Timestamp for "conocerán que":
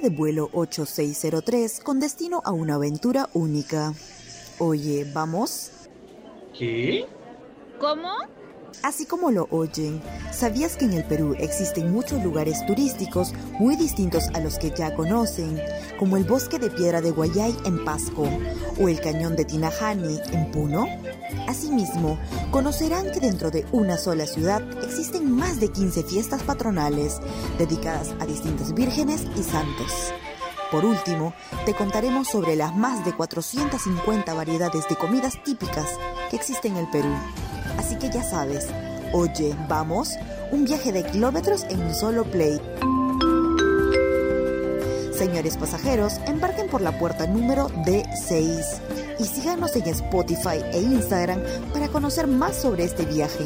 22.50-23.20